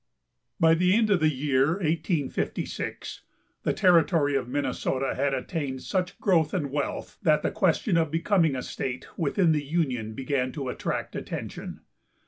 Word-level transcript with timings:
By 0.59 0.73
the 0.73 0.95
end 0.95 1.11
of 1.11 1.19
the 1.19 1.29
year 1.29 1.73
1856 1.73 3.21
the 3.61 3.71
Territory 3.71 4.33
of 4.35 4.49
Minnesota 4.49 5.13
had 5.13 5.35
attained 5.35 5.83
such 5.83 6.19
growth 6.19 6.55
and 6.55 6.71
wealth 6.71 7.19
that 7.21 7.43
the 7.43 7.51
question 7.51 7.97
of 7.97 8.09
becoming 8.09 8.55
a 8.55 8.63
state 8.63 9.05
within 9.15 9.51
the 9.51 9.63
Union 9.63 10.15
began 10.15 10.51
to 10.53 10.69
attract 10.69 11.15
attention. 11.15 11.81